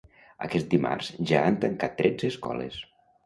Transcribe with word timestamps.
Aquest 0.45 0.71
dimarts 0.71 1.09
ja 1.33 1.43
han 1.49 1.59
tancat 1.65 1.95
tretze 2.01 2.31
escoles. 2.35 2.81